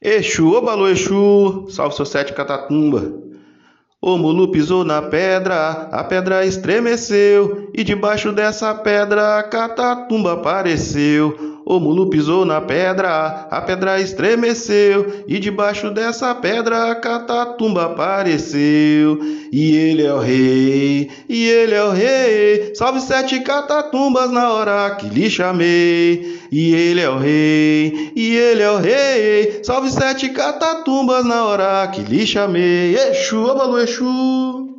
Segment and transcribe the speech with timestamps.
[0.00, 3.12] Exu, ô balu Exu, salve seu sete catatumba.
[4.00, 11.47] O mulu pisou na pedra, a pedra estremeceu, e debaixo dessa pedra a catatumba apareceu.
[11.70, 19.20] O mulu pisou na pedra, a pedra estremeceu, e debaixo dessa pedra a catatumba apareceu.
[19.52, 24.94] E ele é o rei, e ele é o rei, salve sete catatumbas na hora
[24.94, 26.38] que lhe chamei.
[26.50, 31.86] E ele é o rei, e ele é o rei, salve sete catatumbas na hora
[31.88, 32.96] que lhe chamei.
[32.96, 34.77] Exu, abalu Exu.